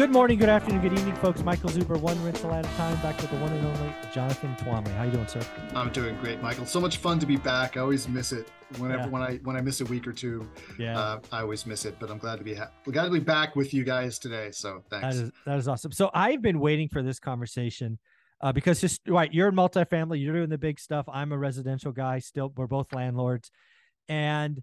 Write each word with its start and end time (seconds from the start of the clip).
Good 0.00 0.12
morning, 0.12 0.38
good 0.38 0.48
afternoon, 0.48 0.80
good 0.80 0.94
evening, 0.94 1.14
folks. 1.16 1.42
Michael 1.42 1.68
Zuber, 1.68 2.00
one 2.00 2.24
rental 2.24 2.50
at 2.54 2.64
a 2.64 2.68
time, 2.70 2.96
back 3.02 3.20
with 3.20 3.30
the 3.30 3.36
one 3.36 3.52
and 3.52 3.66
only 3.66 3.92
Jonathan 4.14 4.56
Twombly. 4.56 4.96
How 4.96 5.02
you 5.02 5.10
doing, 5.10 5.26
sir? 5.26 5.42
I'm 5.74 5.90
doing 5.90 6.16
great, 6.22 6.40
Michael. 6.40 6.64
So 6.64 6.80
much 6.80 6.96
fun 6.96 7.18
to 7.18 7.26
be 7.26 7.36
back. 7.36 7.76
I 7.76 7.80
always 7.80 8.08
miss 8.08 8.32
it 8.32 8.50
whenever 8.78 9.02
Yeah. 9.02 9.08
when 9.08 9.20
I 9.20 9.36
when 9.44 9.56
I 9.56 9.60
miss 9.60 9.82
a 9.82 9.84
week 9.84 10.06
or 10.06 10.14
two. 10.14 10.48
Yeah, 10.78 10.98
Uh, 10.98 11.20
I 11.30 11.42
always 11.42 11.66
miss 11.66 11.84
it, 11.84 11.96
but 12.00 12.10
I'm 12.10 12.16
glad 12.16 12.38
to 12.38 12.44
be 12.44 12.54
ha- 12.54 12.70
glad 12.84 13.04
to 13.04 13.10
be 13.10 13.18
back 13.20 13.56
with 13.56 13.74
you 13.74 13.84
guys 13.84 14.18
today. 14.18 14.52
So 14.52 14.82
thanks. 14.88 15.16
is 15.16 15.32
that 15.44 15.58
is 15.58 15.68
awesome. 15.68 15.92
So 15.92 16.10
I've 16.14 16.40
been 16.40 16.60
waiting 16.60 16.88
for 16.88 17.02
this 17.02 17.20
conversation 17.20 17.98
uh, 18.40 18.52
because 18.52 18.80
just 18.80 19.06
right, 19.06 19.30
you're 19.34 19.48
in 19.48 19.54
multifamily, 19.54 20.18
you're 20.18 20.32
doing 20.34 20.48
the 20.48 20.56
big 20.56 20.80
stuff. 20.80 21.04
I'm 21.12 21.30
a 21.30 21.36
residential 21.36 21.92
guy. 21.92 22.20
Still, 22.20 22.54
we're 22.56 22.66
both 22.66 22.90
landlords, 22.94 23.50
and 24.08 24.62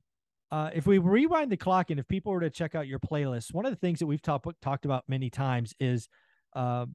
uh, 0.52 0.70
if 0.74 0.88
we 0.88 0.98
rewind 0.98 1.52
the 1.52 1.58
clock 1.58 1.90
and 1.90 2.00
if 2.00 2.08
people 2.08 2.32
were 2.32 2.40
to 2.40 2.50
check 2.50 2.76
out 2.76 2.88
your 2.88 3.00
playlist, 3.00 3.54
one 3.54 3.66
of 3.66 3.72
the 3.72 3.78
things 3.78 4.00
that 4.00 4.08
we've 4.08 4.22
talked 4.22 4.48
talked 4.62 4.86
about 4.86 5.04
many 5.08 5.30
times 5.30 5.74
is 5.80 6.08
uh, 6.56 6.86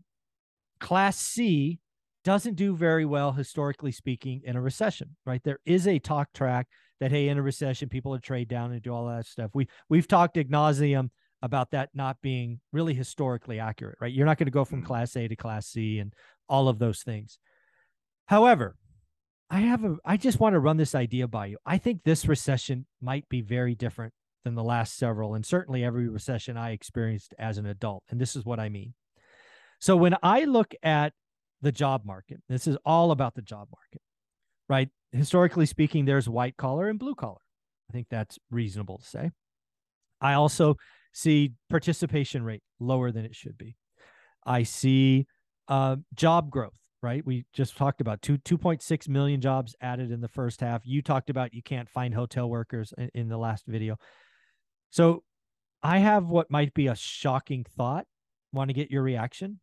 Class 0.81 1.19
C 1.19 1.79
doesn't 2.25 2.55
do 2.55 2.75
very 2.77 3.05
well 3.05 3.33
historically 3.33 3.93
speaking 3.93 4.43
in 4.45 4.57
a 4.57 4.61
recession. 4.61 5.17
Right, 5.27 5.43
there 5.45 5.59
is 5.67 5.87
a 5.87 5.99
talk 5.99 6.33
track 6.33 6.69
that 7.01 7.11
hey, 7.11 7.29
in 7.29 7.39
a 7.39 7.43
recession, 7.43 7.89
people 7.89 8.15
are 8.15 8.21
trade 8.21 8.49
down 8.49 8.73
and 8.73 8.81
do 8.81 8.95
all 8.95 9.07
that 9.09 9.27
stuff. 9.27 9.51
We 9.55 9.69
we've 9.89 10.09
talked 10.09 10.37
ad 10.37 10.49
nauseum 10.49 11.11
about 11.43 11.73
that 11.73 11.91
not 11.93 12.17
being 12.23 12.61
really 12.73 12.95
historically 12.95 13.59
accurate, 13.59 13.99
right? 14.01 14.13
You're 14.13 14.27
not 14.27 14.39
going 14.39 14.47
to 14.47 14.53
go 14.53 14.65
from 14.65 14.83
Mm. 14.83 14.87
class 14.87 15.17
A 15.17 15.27
to 15.27 15.37
class 15.37 15.67
C 15.67 15.99
and 15.99 16.15
all 16.49 16.69
of 16.69 16.79
those 16.79 17.03
things. 17.03 17.39
However, 18.27 18.77
I 19.53 19.61
have 19.61 19.85
a 19.85 19.97
I 20.03 20.17
just 20.17 20.41
want 20.41 20.55
to 20.55 20.59
run 20.59 20.79
this 20.79 20.95
idea 20.95 21.29
by 21.29 21.47
you. 21.47 21.59
I 21.67 21.77
think 21.77 22.05
this 22.05 22.27
recession 22.27 22.87
might 23.03 23.29
be 23.29 23.43
very 23.43 23.75
different 23.75 24.15
than 24.45 24.55
the 24.55 24.65
last 24.65 24.97
several 24.97 25.35
and 25.35 25.45
certainly 25.45 25.85
every 25.85 26.09
recession 26.09 26.57
I 26.57 26.71
experienced 26.71 27.35
as 27.39 27.59
an 27.59 27.67
adult. 27.67 28.03
And 28.09 28.19
this 28.19 28.35
is 28.35 28.47
what 28.47 28.59
I 28.59 28.71
mean. 28.71 28.95
So 29.79 29.95
when 29.95 30.17
I 30.23 30.45
look 30.45 30.75
at 30.83 31.13
the 31.61 31.71
job 31.71 32.07
market, 32.07 32.41
this 32.49 32.67
is 32.67 32.79
all 32.87 33.11
about 33.11 33.35
the 33.35 33.43
job 33.43 33.69
market. 33.71 34.01
Right? 34.71 34.89
Historically 35.13 35.67
speaking, 35.67 36.07
there's 36.07 36.31
white 36.31 36.57
collar 36.57 36.89
and 36.89 36.99
blue 36.99 37.15
collar. 37.15 37.43
I 37.91 37.93
think 37.93 38.07
that's 38.11 38.39
reasonable 38.51 38.99
to 38.99 39.05
say. 39.05 39.31
I 40.19 40.33
also 40.33 40.77
see 41.13 41.53
participation 41.69 42.43
rate 42.43 42.63
lower 42.81 43.13
than 43.13 43.27
it 43.27 43.37
should 43.37 43.59
be. 43.59 43.77
I 44.47 44.63
see 44.63 45.27
uh, 45.69 45.97
job 46.15 46.49
growth, 46.49 46.79
right? 47.03 47.25
We 47.27 47.45
just 47.53 47.77
talked 47.77 48.01
about 48.01 48.23
two 48.23 48.39
2.6 48.39 49.09
million 49.09 49.41
jobs 49.41 49.75
added 49.81 50.11
in 50.11 50.21
the 50.21 50.29
first 50.29 50.61
half. 50.61 50.83
You 50.85 51.03
talked 51.03 51.29
about 51.31 51.53
you 51.53 51.63
can't 51.63 51.89
find 51.89 52.15
hotel 52.15 52.49
workers 52.49 52.95
in, 52.97 53.11
in 53.15 53.29
the 53.29 53.37
last 53.37 53.65
video. 53.67 53.97
So 54.91 55.25
I 55.83 55.99
have 55.99 56.27
what 56.29 56.51
might 56.51 56.75
be 56.75 56.87
a 56.87 56.95
shocking 56.95 57.65
thought. 57.77 58.07
Want 58.53 58.69
to 58.69 58.75
get 58.75 58.91
your 58.91 59.03
reaction 59.03 59.61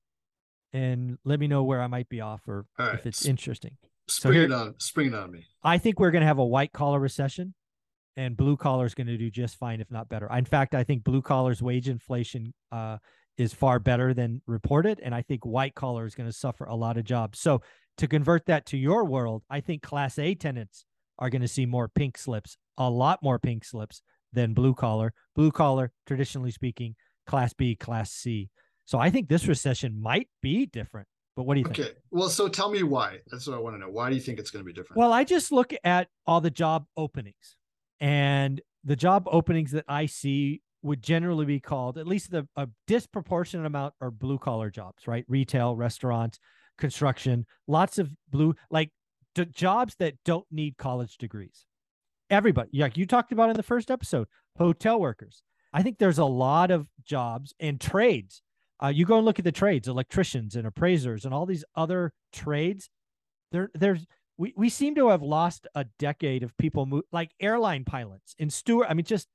and 0.74 1.18
let 1.24 1.40
me 1.40 1.48
know 1.48 1.64
where 1.64 1.82
I 1.82 1.88
might 1.88 2.10
be 2.10 2.22
off 2.22 2.42
or 2.48 2.66
All 2.78 2.88
if 2.88 3.06
it's 3.06 3.26
interesting. 3.26 3.78
spring 4.08 4.34
here- 4.34 4.44
it 4.44 4.52
on, 4.52 4.76
spring 4.80 5.08
it 5.08 5.14
on 5.16 5.32
me. 5.32 5.46
I 5.64 5.78
think 5.78 6.00
we're 6.00 6.12
going 6.12 6.22
to 6.22 6.28
have 6.28 6.40
a 6.40 6.46
white 6.46 6.74
collar 6.74 7.00
recession 7.00 7.54
and 8.18 8.36
blue 8.36 8.58
collar 8.58 8.86
is 8.86 8.96
going 8.96 9.08
to 9.08 9.18
do 9.18 9.30
just 9.32 9.58
fine, 9.58 9.80
if 9.80 9.90
not 9.92 10.10
better. 10.10 10.28
In 10.36 10.46
fact, 10.46 10.76
I 10.76 10.84
think 10.84 11.04
blue 11.04 11.22
collar's 11.22 11.62
wage 11.62 11.88
inflation 11.88 12.54
uh, 12.72 12.98
is 13.40 13.54
far 13.54 13.80
better 13.80 14.14
than 14.14 14.42
reported. 14.46 15.00
And 15.02 15.16
I 15.16 15.24
think 15.24 15.46
white 15.46 15.74
collar 15.74 16.06
is 16.06 16.14
going 16.14 16.30
to 16.30 16.36
suffer 16.36 16.66
a 16.66 16.76
lot 16.76 16.98
of 16.98 17.06
jobs. 17.06 17.40
So 17.40 17.62
to 17.98 18.08
convert 18.08 18.46
that 18.48 18.66
to 18.68 18.78
your 18.78 19.06
world, 19.06 19.44
I 19.50 19.62
think 19.62 19.82
class 19.82 20.20
A 20.20 20.36
tenants 20.36 20.86
are 21.18 21.30
going 21.30 21.42
to 21.42 21.48
see 21.48 21.66
more 21.66 21.88
pink 21.88 22.18
slips, 22.18 22.58
a 22.78 22.90
lot 22.90 23.24
more 23.24 23.40
pink 23.40 23.64
slips 23.64 24.02
than 24.34 24.54
blue 24.54 24.76
collar. 24.76 25.14
Blue 25.36 25.52
collar, 25.52 25.92
traditionally 26.06 26.52
speaking, 26.52 26.96
class 27.26 27.54
B, 27.54 27.76
class 27.76 28.12
C. 28.12 28.50
So 28.84 29.00
I 29.00 29.10
think 29.10 29.30
this 29.30 29.48
recession 29.48 30.00
might 30.02 30.28
be 30.42 30.66
different. 30.66 31.08
But 31.38 31.44
what 31.44 31.54
do 31.54 31.62
you 31.62 31.66
think? 31.66 31.80
Okay. 31.80 31.92
Well, 32.12 32.28
so 32.28 32.50
tell 32.50 32.70
me 32.70 32.84
why. 32.84 33.20
That's 33.32 33.48
what 33.48 33.56
I 33.56 33.60
want 33.60 33.76
to 33.76 33.80
know. 33.80 33.90
Why 33.90 34.10
do 34.10 34.16
you 34.16 34.22
think 34.22 34.40
it's 34.40 34.52
going 34.52 34.66
to 34.66 34.68
be 34.68 34.74
different? 34.74 35.00
Well, 35.00 35.14
I 35.14 35.24
just 35.24 35.54
look 35.54 35.74
at 35.86 36.10
all 36.28 36.42
the 36.42 36.52
job 36.52 36.86
openings, 36.98 37.56
and 38.02 38.60
the 38.84 38.98
job 38.98 39.28
openings 39.32 39.72
that 39.72 39.86
I 39.88 40.08
see 40.08 40.62
would 40.82 41.02
generally 41.02 41.46
be 41.46 41.60
called, 41.60 41.98
at 41.98 42.08
least 42.08 42.32
the 42.32 42.48
a 42.56 42.68
disproportionate 42.88 43.66
amount 43.66 43.94
are 44.02 44.12
blue 44.12 44.38
collar 44.38 44.70
jobs, 44.70 45.08
right? 45.08 45.26
Retail, 45.28 45.76
restaurants, 45.76 46.40
construction, 46.78 47.46
lots 47.68 47.98
of 47.98 48.10
blue, 48.30 48.56
like 48.72 48.92
d- 49.36 49.46
jobs 49.46 49.96
that 50.00 50.16
don't 50.26 50.46
need 50.52 50.78
college 50.78 51.18
degrees. 51.18 51.66
Everybody, 52.30 52.70
like 52.74 52.98
you 52.98 53.06
talked 53.06 53.32
about 53.32 53.50
in 53.50 53.58
the 53.58 53.64
first 53.64 53.92
episode, 53.92 54.28
hotel 54.58 55.00
workers. 55.00 55.44
I 55.74 55.84
think 55.84 55.98
there's 55.98 56.18
a 56.18 56.26
lot 56.26 56.72
of 56.72 56.88
jobs 57.06 57.54
and 57.60 57.80
trades. 57.80 58.42
Uh, 58.82 58.88
you 58.88 59.06
go 59.06 59.18
and 59.18 59.26
look 59.26 59.40
at 59.40 59.46
the 59.46 59.52
trades, 59.52 59.88
electricians 59.88 60.56
and 60.56 60.66
appraisers 60.66 61.26
and 61.26 61.34
all 61.34 61.46
these 61.46 61.66
other 61.76 62.14
trades. 62.32 62.90
There, 63.52 63.70
there's 63.74 64.06
we 64.38 64.54
we 64.56 64.70
seem 64.70 64.96
to 64.96 65.10
have 65.10 65.22
lost 65.22 65.68
a 65.76 65.86
decade 65.98 66.44
of 66.44 66.58
people 66.58 66.86
move 66.86 67.04
like 67.12 67.32
airline 67.42 67.84
pilots 67.84 68.36
and 68.40 68.54
steward. 68.54 68.88
I 68.90 68.94
mean, 68.94 69.06
just 69.06 69.28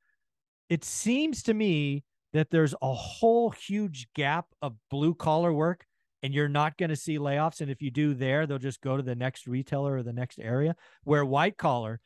it 0.68 0.84
seems 0.84 1.42
to 1.44 1.54
me 1.54 2.04
that 2.32 2.50
there's 2.50 2.74
a 2.82 2.92
whole 2.92 3.50
huge 3.50 4.08
gap 4.14 4.46
of 4.60 4.74
blue 4.90 5.14
collar 5.14 5.52
work, 5.52 5.86
and 6.22 6.34
you're 6.34 6.48
not 6.48 6.76
going 6.76 6.90
to 6.90 6.96
see 6.96 7.18
layoffs. 7.18 7.60
And 7.60 7.70
if 7.70 7.80
you 7.80 7.90
do 7.90 8.14
there, 8.14 8.46
they'll 8.46 8.58
just 8.58 8.80
go 8.80 8.96
to 8.96 9.02
the 9.02 9.14
next 9.14 9.46
retailer 9.46 9.94
or 9.94 10.02
the 10.02 10.12
next 10.12 10.38
area. 10.40 10.74
Where 11.04 11.24
white 11.24 11.56
collar, 11.56 12.00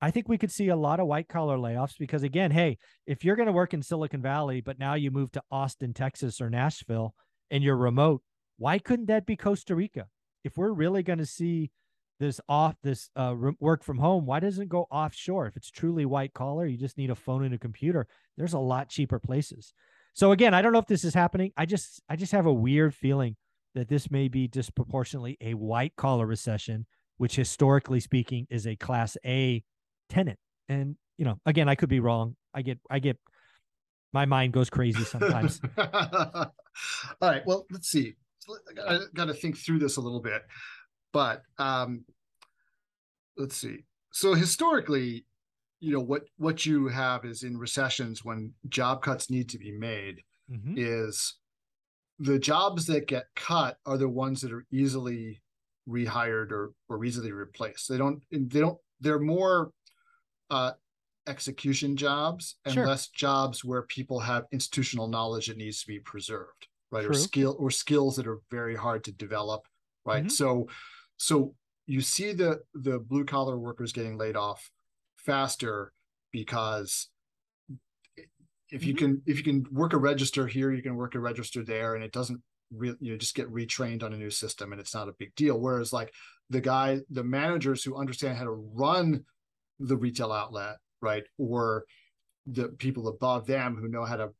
I 0.00 0.10
think 0.10 0.28
we 0.28 0.38
could 0.38 0.52
see 0.52 0.68
a 0.68 0.76
lot 0.76 1.00
of 1.00 1.06
white 1.06 1.28
collar 1.28 1.58
layoffs 1.58 1.98
because 1.98 2.22
again, 2.22 2.50
hey, 2.50 2.78
if 3.06 3.24
you're 3.24 3.36
going 3.36 3.46
to 3.46 3.52
work 3.52 3.74
in 3.74 3.82
Silicon 3.82 4.22
Valley, 4.22 4.60
but 4.60 4.78
now 4.78 4.94
you 4.94 5.10
move 5.10 5.32
to 5.32 5.42
Austin, 5.50 5.92
Texas, 5.92 6.40
or 6.40 6.48
Nashville, 6.50 7.14
and 7.50 7.62
you're 7.62 7.76
remote, 7.76 8.22
why 8.56 8.78
couldn't 8.78 9.06
that 9.06 9.26
be 9.26 9.36
Costa 9.36 9.74
Rica? 9.74 10.06
If 10.44 10.56
we're 10.56 10.72
really 10.72 11.02
going 11.02 11.18
to 11.18 11.26
see 11.26 11.70
this 12.20 12.40
off 12.48 12.76
this 12.82 13.10
uh, 13.16 13.34
work 13.60 13.82
from 13.82 13.98
home 13.98 14.26
why 14.26 14.40
doesn't 14.40 14.64
it 14.64 14.68
go 14.68 14.86
offshore? 14.90 15.46
If 15.46 15.56
it's 15.56 15.70
truly 15.70 16.06
white 16.06 16.34
collar 16.34 16.66
you 16.66 16.76
just 16.76 16.98
need 16.98 17.10
a 17.10 17.14
phone 17.14 17.44
and 17.44 17.54
a 17.54 17.58
computer 17.58 18.06
there's 18.36 18.52
a 18.52 18.58
lot 18.58 18.88
cheaper 18.88 19.18
places. 19.18 19.72
So 20.14 20.32
again 20.32 20.54
i 20.54 20.62
don't 20.62 20.72
know 20.72 20.78
if 20.78 20.86
this 20.86 21.04
is 21.04 21.14
happening. 21.14 21.52
I 21.56 21.66
just 21.66 22.02
i 22.08 22.16
just 22.16 22.32
have 22.32 22.46
a 22.46 22.52
weird 22.52 22.94
feeling 22.94 23.36
that 23.74 23.88
this 23.88 24.10
may 24.10 24.28
be 24.28 24.46
disproportionately 24.46 25.36
a 25.40 25.54
white 25.54 25.96
collar 25.96 26.26
recession 26.26 26.86
which 27.16 27.36
historically 27.36 28.00
speaking 28.00 28.46
is 28.50 28.66
a 28.66 28.76
class 28.76 29.16
a 29.24 29.62
tenant. 30.08 30.38
And 30.68 30.96
you 31.16 31.24
know 31.24 31.38
again 31.46 31.68
i 31.68 31.74
could 31.74 31.88
be 31.88 32.00
wrong. 32.00 32.36
I 32.54 32.62
get 32.62 32.78
i 32.90 32.98
get 32.98 33.18
my 34.14 34.26
mind 34.26 34.52
goes 34.52 34.70
crazy 34.70 35.02
sometimes. 35.04 35.60
All 35.76 36.52
right. 37.20 37.42
Well, 37.44 37.66
let's 37.70 37.88
see. 37.88 38.14
I 38.86 39.00
got 39.12 39.26
to 39.26 39.34
think 39.34 39.58
through 39.58 39.80
this 39.80 39.96
a 39.96 40.00
little 40.00 40.20
bit, 40.20 40.42
but 41.14 41.44
um, 41.58 42.04
let's 43.36 43.56
see. 43.56 43.84
So 44.12 44.34
historically, 44.34 45.26
you 45.80 45.92
know 45.92 46.00
what 46.00 46.24
what 46.38 46.66
you 46.66 46.88
have 46.88 47.24
is 47.24 47.42
in 47.42 47.58
recessions 47.58 48.24
when 48.24 48.54
job 48.68 49.02
cuts 49.02 49.30
need 49.30 49.48
to 49.50 49.58
be 49.58 49.72
made 49.72 50.22
Mhm. 50.48 50.74
is 50.76 51.36
the 52.18 52.38
jobs 52.38 52.86
that 52.86 53.08
get 53.08 53.26
cut 53.36 53.78
are 53.86 53.98
the 53.98 54.08
ones 54.08 54.42
that 54.42 54.52
are 54.52 54.66
easily 54.72 55.42
rehired 55.88 56.52
or 56.52 56.72
or 56.88 57.04
easily 57.04 57.32
replaced. 57.32 57.88
They 57.88 57.98
don't 57.98 58.24
they 58.32 58.60
don't 58.60 58.78
they're 59.00 59.20
more 59.20 59.72
uh 60.50 60.72
execution 61.26 61.96
jobs 61.96 62.56
and 62.66 62.74
Sure. 62.74 62.86
less 62.86 63.08
jobs 63.08 63.64
where 63.64 63.82
people 63.82 64.20
have 64.20 64.46
institutional 64.52 65.08
knowledge 65.08 65.48
that 65.48 65.56
needs 65.58 65.80
to 65.82 65.86
be 65.88 66.00
preserved, 66.00 66.68
right? 66.90 67.04
Or 67.06 67.14
skill 67.14 67.56
or 67.58 67.70
skills 67.70 68.16
that 68.16 68.26
are 68.26 68.40
very 68.50 68.76
hard 68.76 69.04
to 69.04 69.12
develop, 69.12 69.62
right? 70.04 70.24
Mhm. 70.24 70.30
So 70.30 70.68
so 71.16 71.54
you 71.86 72.00
see 72.00 72.32
the 72.32 72.60
the 72.74 72.98
blue 72.98 73.24
collar 73.24 73.58
workers 73.58 73.92
getting 73.92 74.16
laid 74.16 74.36
off 74.36 74.70
faster 75.16 75.92
because 76.32 77.10
if 78.70 78.84
you 78.84 78.94
Mhm. 78.94 78.98
can 78.98 79.22
if 79.26 79.38
you 79.38 79.44
can 79.44 79.66
work 79.72 79.92
a 79.92 79.98
register 79.98 80.46
here, 80.46 80.72
you 80.72 80.82
can 80.82 80.96
work 80.96 81.14
a 81.14 81.20
register 81.20 81.62
there, 81.64 81.94
and 81.94 82.02
it 82.02 82.12
doesn't 82.12 82.42
re- 82.70 82.96
you 83.00 83.12
know, 83.12 83.18
just 83.18 83.34
get 83.34 83.48
retrained 83.52 84.02
on 84.02 84.12
a 84.12 84.16
new 84.16 84.30
system, 84.30 84.72
and 84.72 84.80
it's 84.80 84.94
not 84.94 85.08
a 85.08 85.14
big 85.18 85.34
deal. 85.34 85.60
Whereas 85.60 85.92
like 85.92 86.12
the 86.50 86.60
guy, 86.60 87.00
the 87.10 87.24
managers 87.24 87.84
who 87.84 87.96
understand 87.96 88.36
how 88.36 88.44
to 88.44 88.50
run 88.50 89.24
the 89.78 89.96
retail 89.96 90.32
outlet, 90.32 90.78
right, 91.00 91.24
or 91.38 91.84
the 92.46 92.68
people 92.68 93.08
above 93.08 93.46
them 93.46 93.76
who 93.76 93.88
know 93.88 94.04
how 94.04 94.16
to 94.16 94.30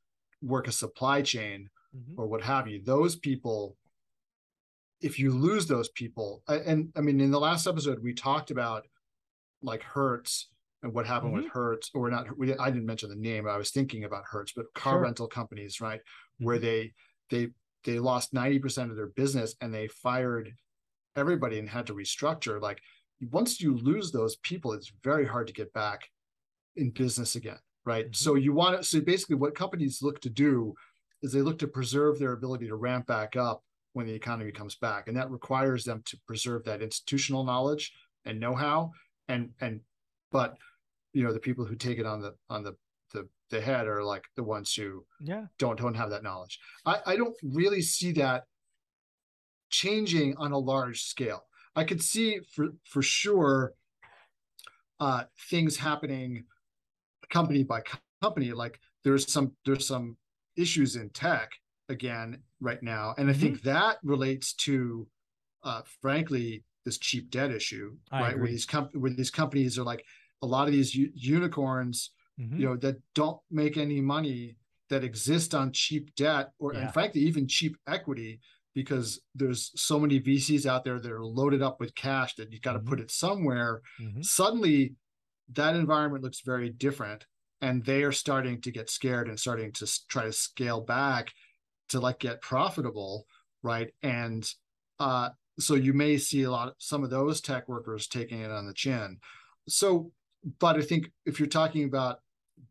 work 0.42 0.68
a 0.68 0.72
supply 0.72 1.22
chain, 1.22 1.68
mm-hmm. 1.94 2.20
or 2.20 2.26
what 2.26 2.42
have 2.42 2.66
you 2.68 2.82
those 2.82 3.16
people 3.16 3.76
if 5.04 5.18
you 5.18 5.30
lose 5.30 5.66
those 5.66 5.90
people 5.90 6.42
and 6.48 6.90
i 6.96 7.00
mean 7.00 7.20
in 7.20 7.30
the 7.30 7.38
last 7.38 7.66
episode 7.66 8.02
we 8.02 8.14
talked 8.14 8.50
about 8.50 8.84
like 9.62 9.82
hertz 9.82 10.48
and 10.82 10.92
what 10.94 11.06
happened 11.06 11.34
mm-hmm. 11.34 11.44
with 11.44 11.52
hertz 11.52 11.90
or 11.94 12.10
not 12.10 12.26
we, 12.38 12.56
i 12.56 12.70
didn't 12.70 12.86
mention 12.86 13.10
the 13.10 13.14
name 13.14 13.46
i 13.46 13.56
was 13.56 13.70
thinking 13.70 14.04
about 14.04 14.24
hertz 14.26 14.52
but 14.56 14.72
car 14.74 14.94
sure. 14.94 15.02
rental 15.02 15.28
companies 15.28 15.80
right 15.80 16.00
mm-hmm. 16.00 16.46
where 16.46 16.58
they 16.58 16.92
they 17.30 17.48
they 17.84 17.98
lost 17.98 18.32
90% 18.32 18.88
of 18.88 18.96
their 18.96 19.08
business 19.08 19.56
and 19.60 19.74
they 19.74 19.88
fired 19.88 20.54
everybody 21.16 21.58
and 21.58 21.68
had 21.68 21.86
to 21.86 21.94
restructure 21.94 22.60
like 22.60 22.80
once 23.30 23.60
you 23.60 23.76
lose 23.76 24.10
those 24.10 24.36
people 24.36 24.72
it's 24.72 24.90
very 25.02 25.26
hard 25.26 25.46
to 25.46 25.52
get 25.52 25.70
back 25.74 26.08
in 26.76 26.90
business 26.90 27.36
again 27.36 27.58
right 27.84 28.06
mm-hmm. 28.06 28.14
so 28.14 28.36
you 28.36 28.54
want 28.54 28.78
to 28.78 28.82
so 28.82 29.00
basically 29.02 29.36
what 29.36 29.54
companies 29.54 30.00
look 30.00 30.18
to 30.20 30.30
do 30.30 30.74
is 31.22 31.30
they 31.30 31.42
look 31.42 31.58
to 31.58 31.68
preserve 31.68 32.18
their 32.18 32.32
ability 32.32 32.66
to 32.66 32.76
ramp 32.76 33.06
back 33.06 33.36
up 33.36 33.62
when 33.94 34.06
the 34.06 34.12
economy 34.12 34.52
comes 34.52 34.74
back. 34.74 35.08
And 35.08 35.16
that 35.16 35.30
requires 35.30 35.84
them 35.84 36.02
to 36.04 36.18
preserve 36.26 36.64
that 36.64 36.82
institutional 36.82 37.44
knowledge 37.44 37.92
and 38.26 38.38
know-how 38.38 38.90
and 39.28 39.50
and 39.60 39.80
but 40.30 40.56
you 41.12 41.22
know 41.22 41.32
the 41.32 41.38
people 41.38 41.64
who 41.64 41.76
take 41.76 41.98
it 41.98 42.06
on 42.06 42.20
the 42.20 42.34
on 42.50 42.62
the 42.62 42.74
the, 43.12 43.28
the 43.50 43.60
head 43.60 43.86
are 43.86 44.02
like 44.02 44.24
the 44.36 44.42
ones 44.42 44.74
who 44.74 45.04
yeah. 45.20 45.44
don't 45.58 45.78
don't 45.78 45.94
have 45.94 46.10
that 46.10 46.22
knowledge. 46.22 46.58
I 46.84 46.98
i 47.06 47.16
don't 47.16 47.36
really 47.42 47.82
see 47.82 48.12
that 48.12 48.44
changing 49.70 50.36
on 50.36 50.52
a 50.52 50.58
large 50.58 51.04
scale. 51.04 51.44
I 51.76 51.84
could 51.84 52.02
see 52.02 52.40
for 52.54 52.68
for 52.84 53.02
sure 53.02 53.72
uh 55.00 55.24
things 55.50 55.76
happening 55.76 56.44
company 57.30 57.62
by 57.62 57.82
company. 58.22 58.52
Like 58.52 58.80
there's 59.04 59.30
some 59.30 59.52
there's 59.64 59.86
some 59.86 60.16
issues 60.56 60.96
in 60.96 61.10
tech 61.10 61.50
again 61.88 62.38
right 62.60 62.82
now 62.82 63.14
and 63.18 63.28
i 63.28 63.32
mm-hmm. 63.32 63.40
think 63.40 63.62
that 63.62 63.96
relates 64.02 64.54
to 64.54 65.06
uh 65.64 65.82
frankly 66.00 66.64
this 66.84 66.98
cheap 66.98 67.30
debt 67.30 67.50
issue 67.50 67.96
I 68.10 68.20
right 68.20 68.30
agree. 68.30 68.42
where 68.42 68.50
these 68.50 68.66
com- 68.66 68.90
where 68.92 69.10
these 69.10 69.30
companies 69.30 69.78
are 69.78 69.84
like 69.84 70.04
a 70.42 70.46
lot 70.46 70.66
of 70.66 70.72
these 70.72 70.94
u- 70.94 71.12
unicorns 71.14 72.10
mm-hmm. 72.40 72.58
you 72.58 72.66
know 72.66 72.76
that 72.76 72.96
don't 73.14 73.40
make 73.50 73.76
any 73.76 74.00
money 74.00 74.56
that 74.90 75.04
exist 75.04 75.54
on 75.54 75.72
cheap 75.72 76.14
debt 76.14 76.50
or 76.58 76.74
yeah. 76.74 76.80
and 76.80 76.92
frankly 76.92 77.22
even 77.22 77.48
cheap 77.48 77.76
equity 77.86 78.40
because 78.74 79.20
there's 79.36 79.70
so 79.76 80.00
many 80.00 80.20
VCs 80.20 80.66
out 80.66 80.84
there 80.84 80.98
that 80.98 81.12
are 81.12 81.24
loaded 81.24 81.62
up 81.62 81.78
with 81.78 81.94
cash 81.94 82.34
that 82.34 82.50
you've 82.50 82.60
got 82.60 82.72
to 82.72 82.80
mm-hmm. 82.80 82.88
put 82.88 83.00
it 83.00 83.10
somewhere 83.10 83.82
mm-hmm. 84.00 84.22
suddenly 84.22 84.94
that 85.52 85.76
environment 85.76 86.24
looks 86.24 86.40
very 86.40 86.70
different 86.70 87.26
and 87.60 87.84
they 87.84 88.02
are 88.02 88.12
starting 88.12 88.60
to 88.60 88.70
get 88.70 88.90
scared 88.90 89.28
and 89.28 89.38
starting 89.38 89.72
to 89.72 89.90
try 90.08 90.24
to 90.24 90.32
scale 90.32 90.80
back 90.80 91.32
to 91.94 92.00
like 92.00 92.18
get 92.18 92.40
profitable 92.42 93.26
right? 93.64 93.92
And 94.02 94.48
uh 95.00 95.30
so 95.58 95.74
you 95.74 95.92
may 95.92 96.16
see 96.18 96.42
a 96.42 96.50
lot 96.50 96.68
of 96.68 96.74
some 96.78 97.02
of 97.02 97.10
those 97.10 97.40
tech 97.40 97.68
workers 97.68 98.06
taking 98.06 98.40
it 98.40 98.50
on 98.50 98.66
the 98.66 98.74
chin. 98.74 99.18
So 99.68 100.12
but 100.60 100.76
i 100.76 100.82
think 100.82 101.10
if 101.24 101.40
you're 101.40 101.48
talking 101.48 101.84
about 101.84 102.18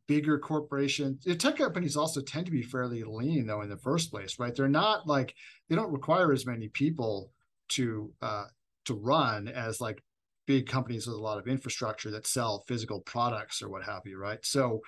bigger 0.07 0.37
corporations 0.37 1.25
tech 1.39 1.57
companies 1.57 1.97
also 1.97 2.21
tend 2.21 2.45
to 2.45 2.51
be 2.51 2.61
fairly 2.61 3.03
lean 3.03 3.47
though 3.47 3.61
in 3.61 3.69
the 3.69 3.77
first 3.77 4.11
place 4.11 4.37
right? 4.39 4.55
They're 4.55 4.67
not 4.67 5.07
like 5.07 5.33
they 5.67 5.75
don't 5.75 5.91
require 5.91 6.31
as 6.31 6.45
many 6.45 6.67
people 6.69 7.31
to 7.69 8.13
uh 8.21 8.45
to 8.85 8.93
run 8.93 9.47
as 9.47 9.81
like 9.81 10.03
big 10.45 10.67
companies 10.67 11.07
with 11.07 11.15
a 11.15 11.21
lot 11.21 11.39
of 11.39 11.47
infrastructure 11.47 12.11
that 12.11 12.27
sell 12.27 12.63
physical 12.67 12.99
products 13.01 13.61
or 13.61 13.69
what 13.69 13.83
have 13.83 14.03
you 14.05 14.19
right? 14.19 14.45
So 14.45 14.81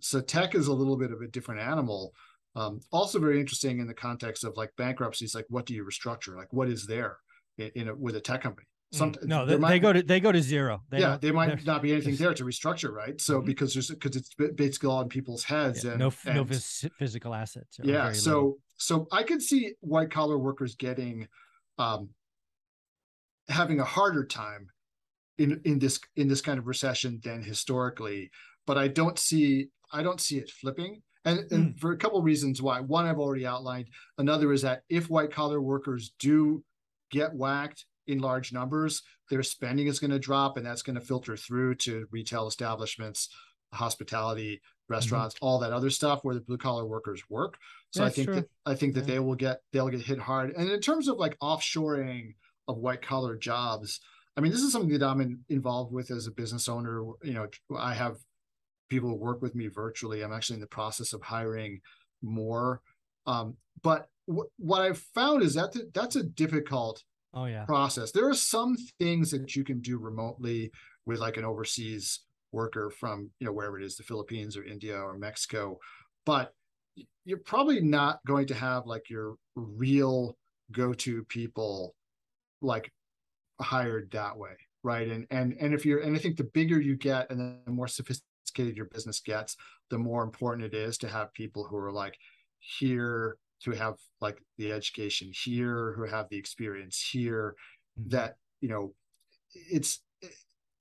so 0.00 0.20
tech 0.20 0.54
is 0.54 0.68
a 0.68 0.72
little 0.72 0.96
bit 0.96 1.10
of 1.10 1.20
a 1.22 1.26
different 1.26 1.60
animal 1.60 2.12
um, 2.58 2.80
also 2.90 3.18
very 3.18 3.38
interesting 3.38 3.78
in 3.78 3.86
the 3.86 3.94
context 3.94 4.44
of 4.44 4.56
like 4.56 4.70
bankruptcies 4.76 5.34
like 5.34 5.46
what 5.48 5.66
do 5.66 5.74
you 5.74 5.84
restructure 5.84 6.36
like 6.36 6.52
what 6.52 6.68
is 6.68 6.86
there 6.86 7.18
in, 7.56 7.70
in 7.74 7.88
a, 7.88 7.94
with 7.94 8.16
a 8.16 8.20
tech 8.20 8.42
company 8.42 8.66
mm, 8.94 9.24
no, 9.24 9.46
they, 9.46 9.56
might, 9.56 9.68
they, 9.70 9.78
go 9.78 9.92
to 9.92 10.02
they 10.02 10.20
go 10.20 10.32
to 10.32 10.40
zero. 10.40 10.82
They 10.90 11.00
yeah, 11.00 11.18
they 11.20 11.30
might 11.30 11.64
not 11.66 11.82
be 11.82 11.92
anything 11.92 12.16
there 12.16 12.32
to 12.32 12.44
restructure, 12.44 12.90
right? 12.90 13.20
So 13.20 13.36
mm-hmm. 13.36 13.46
because 13.46 13.74
there's 13.74 13.88
because 13.88 14.16
it's 14.16 14.34
basically 14.34 14.88
all 14.88 15.02
in 15.02 15.08
people's 15.08 15.44
heads 15.44 15.84
yeah, 15.84 15.90
and 15.90 16.00
no 16.00 16.12
and, 16.26 16.36
no 16.36 16.44
physical 16.98 17.34
assets. 17.34 17.78
Yeah, 17.82 18.12
so 18.12 18.56
so 18.78 19.06
I 19.12 19.24
could 19.24 19.42
see 19.42 19.74
white 19.80 20.10
collar 20.10 20.38
workers 20.38 20.74
getting 20.74 21.28
um, 21.78 22.10
having 23.48 23.78
a 23.78 23.84
harder 23.84 24.24
time 24.24 24.70
in 25.36 25.60
in 25.64 25.78
this 25.78 26.00
in 26.16 26.28
this 26.28 26.40
kind 26.40 26.58
of 26.58 26.66
recession 26.66 27.20
than 27.22 27.42
historically, 27.42 28.30
but 28.66 28.78
I 28.78 28.88
don't 28.88 29.18
see 29.18 29.68
I 29.92 30.02
don't 30.02 30.20
see 30.20 30.38
it 30.38 30.50
flipping. 30.50 31.02
And, 31.28 31.52
and 31.52 31.74
mm. 31.74 31.80
for 31.80 31.92
a 31.92 31.96
couple 31.96 32.18
of 32.18 32.24
reasons 32.24 32.62
why. 32.62 32.80
One 32.80 33.06
I've 33.06 33.18
already 33.18 33.46
outlined. 33.46 33.88
Another 34.16 34.52
is 34.52 34.62
that 34.62 34.82
if 34.88 35.10
white 35.10 35.30
collar 35.30 35.60
workers 35.60 36.12
do 36.18 36.64
get 37.10 37.34
whacked 37.34 37.84
in 38.06 38.18
large 38.18 38.52
numbers, 38.52 39.02
their 39.30 39.42
spending 39.42 39.86
is 39.86 39.98
going 39.98 40.10
to 40.10 40.18
drop, 40.18 40.56
and 40.56 40.64
that's 40.64 40.82
going 40.82 40.98
to 40.98 41.04
filter 41.04 41.36
through 41.36 41.74
to 41.76 42.06
retail 42.10 42.46
establishments, 42.46 43.28
hospitality, 43.72 44.56
mm-hmm. 44.56 44.94
restaurants, 44.94 45.34
mm-hmm. 45.34 45.44
all 45.44 45.58
that 45.58 45.72
other 45.72 45.90
stuff 45.90 46.20
where 46.22 46.34
the 46.34 46.40
blue 46.40 46.58
collar 46.58 46.86
workers 46.86 47.22
work. 47.28 47.58
So 47.90 48.04
that's 48.04 48.12
I 48.12 48.16
think 48.16 48.26
true. 48.26 48.34
that 48.36 48.48
I 48.66 48.74
think 48.74 48.94
that 48.94 49.06
yeah. 49.06 49.14
they 49.14 49.18
will 49.20 49.34
get 49.34 49.60
they'll 49.72 49.88
get 49.88 50.00
hit 50.00 50.18
hard. 50.18 50.54
And 50.56 50.70
in 50.70 50.80
terms 50.80 51.08
of 51.08 51.18
like 51.18 51.38
offshoring 51.40 52.34
of 52.66 52.78
white 52.78 53.02
collar 53.02 53.36
jobs, 53.36 54.00
I 54.36 54.40
mean, 54.40 54.52
this 54.52 54.62
is 54.62 54.72
something 54.72 54.96
that 54.98 55.06
I'm 55.06 55.20
in, 55.20 55.40
involved 55.48 55.92
with 55.92 56.10
as 56.10 56.26
a 56.26 56.30
business 56.30 56.68
owner. 56.68 57.02
You 57.22 57.34
know, 57.34 57.48
I 57.76 57.94
have 57.94 58.16
people 58.88 59.08
who 59.08 59.16
work 59.16 59.42
with 59.42 59.54
me 59.54 59.68
virtually. 59.68 60.22
I'm 60.22 60.32
actually 60.32 60.54
in 60.54 60.60
the 60.60 60.66
process 60.66 61.12
of 61.12 61.22
hiring 61.22 61.80
more. 62.22 62.80
Um, 63.26 63.56
but 63.82 64.08
w- 64.26 64.48
what 64.58 64.82
I've 64.82 64.98
found 64.98 65.42
is 65.42 65.54
that 65.54 65.72
th- 65.72 65.86
that's 65.92 66.16
a 66.16 66.22
difficult 66.22 67.02
oh 67.34 67.44
yeah 67.44 67.64
process 67.64 68.10
there 68.10 68.28
are 68.28 68.34
some 68.34 68.76
things 68.98 69.30
that 69.30 69.54
you 69.54 69.64
can 69.64 69.80
do 69.80 69.98
remotely 69.98 70.70
with 71.06 71.18
like 71.18 71.36
an 71.36 71.44
overseas 71.44 72.20
worker 72.52 72.90
from 72.90 73.30
you 73.38 73.46
know 73.46 73.52
wherever 73.52 73.78
it 73.78 73.84
is 73.84 73.96
the 73.96 74.02
philippines 74.02 74.56
or 74.56 74.64
india 74.64 74.98
or 74.98 75.18
mexico 75.18 75.78
but 76.24 76.52
you're 77.24 77.38
probably 77.38 77.80
not 77.80 78.18
going 78.26 78.46
to 78.46 78.54
have 78.54 78.86
like 78.86 79.10
your 79.10 79.34
real 79.54 80.36
go-to 80.72 81.22
people 81.24 81.94
like 82.62 82.90
hired 83.60 84.10
that 84.10 84.36
way 84.36 84.52
right 84.82 85.08
and 85.08 85.26
and 85.30 85.54
and 85.60 85.74
if 85.74 85.84
you're 85.84 86.00
and 86.00 86.16
i 86.16 86.18
think 86.18 86.36
the 86.36 86.44
bigger 86.44 86.80
you 86.80 86.96
get 86.96 87.30
and 87.30 87.60
the 87.66 87.70
more 87.70 87.88
sophisticated 87.88 88.24
your 88.56 88.86
business 88.86 89.20
gets 89.20 89.56
the 89.90 89.98
more 89.98 90.22
important 90.22 90.66
it 90.66 90.76
is 90.76 90.98
to 90.98 91.08
have 91.08 91.32
people 91.32 91.64
who 91.64 91.76
are 91.76 91.92
like 91.92 92.18
here 92.58 93.36
to 93.62 93.72
have 93.72 93.96
like 94.20 94.40
the 94.56 94.72
education 94.72 95.30
here, 95.32 95.92
who 95.96 96.04
have 96.04 96.28
the 96.28 96.36
experience 96.36 97.08
here, 97.10 97.56
mm-hmm. 97.98 98.10
that 98.10 98.36
you 98.60 98.68
know, 98.68 98.94
it's. 99.70 100.02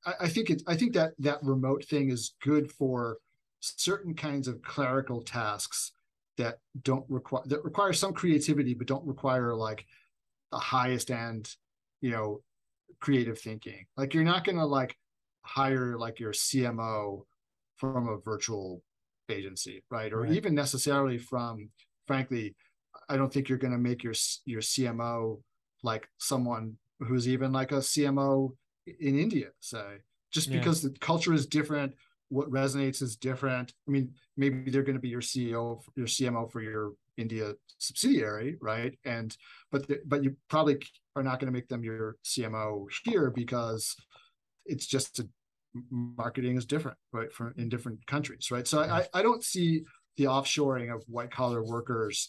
I, 0.06 0.14
I 0.22 0.28
think 0.28 0.50
it's. 0.50 0.64
I 0.68 0.76
think 0.76 0.94
that 0.94 1.14
that 1.20 1.40
remote 1.44 1.86
thing 1.86 2.10
is 2.10 2.36
good 2.42 2.72
for 2.72 3.18
certain 3.60 4.14
kinds 4.14 4.48
of 4.48 4.62
clerical 4.62 5.22
tasks 5.22 5.92
that 6.38 6.60
don't 6.84 7.06
require 7.10 7.44
that 7.48 7.64
require 7.64 7.94
some 7.94 8.14
creativity, 8.14 8.74
but 8.74 8.88
don't 8.88 9.06
require 9.06 9.56
like 9.56 9.86
the 10.52 10.58
highest 10.58 11.12
end, 11.12 11.50
you 12.02 12.12
know, 12.12 12.42
creative 13.00 13.40
thinking. 13.40 13.86
Like 13.96 14.14
you're 14.14 14.24
not 14.24 14.44
going 14.44 14.58
to 14.58 14.66
like 14.66 14.96
hire 15.42 15.98
like 15.98 16.20
your 16.20 16.34
CMO 16.34 17.24
from 17.78 18.08
a 18.08 18.18
virtual 18.18 18.82
agency, 19.30 19.84
right? 19.90 20.12
Or 20.14 20.22
right. 20.22 20.32
even 20.32 20.56
necessarily 20.56 21.18
from, 21.18 21.70
frankly, 22.06 22.56
I 23.10 23.18
don't 23.18 23.32
think 23.32 23.50
you're 23.50 23.58
going 23.58 23.74
to 23.74 23.80
make 23.80 24.04
your 24.04 24.14
your 24.46 24.62
CMO 24.62 25.42
like 25.84 26.08
someone 26.18 26.78
who's 27.00 27.28
even 27.28 27.52
like 27.52 27.72
a 27.72 27.76
CMO 27.76 28.52
in 29.00 29.20
India, 29.20 29.48
say, 29.60 29.98
just 30.32 30.50
yeah. 30.50 30.58
because 30.58 30.82
the 30.82 30.90
culture 31.00 31.34
is 31.34 31.46
different, 31.46 31.94
what 32.30 32.50
resonates 32.50 33.02
is 33.02 33.16
different. 33.16 33.74
I 33.88 33.92
mean, 33.92 34.14
maybe 34.36 34.70
they're 34.70 34.84
going 34.84 34.96
to 34.96 35.02
be 35.02 35.10
your 35.10 35.22
CEO, 35.22 35.82
your 35.96 36.08
CMO 36.08 36.52
for 36.52 36.62
your 36.62 36.94
India 37.18 37.54
subsidiary, 37.78 38.58
right? 38.62 38.98
And 39.06 39.36
but 39.72 39.88
the, 39.88 40.00
but 40.06 40.24
you 40.24 40.36
probably 40.50 40.78
are 41.16 41.24
not 41.24 41.40
going 41.40 41.52
to 41.52 41.58
make 41.58 41.68
them 41.68 41.84
your 41.84 42.18
CMO 42.24 42.88
here 43.04 43.32
because 43.32 43.96
it's 44.66 44.86
just 44.86 45.20
a, 45.20 45.28
marketing 45.90 46.58
is 46.58 46.66
different, 46.66 46.98
right? 47.12 47.32
from 47.32 47.54
in 47.58 47.70
different 47.70 48.06
countries, 48.08 48.50
right? 48.52 48.68
So 48.68 48.80
I 48.80 49.08
I 49.14 49.22
don't 49.22 49.44
see 49.44 49.84
the 50.18 50.26
offshoring 50.26 50.94
of 50.94 51.04
white 51.08 51.32
collar 51.32 51.64
workers 51.64 52.28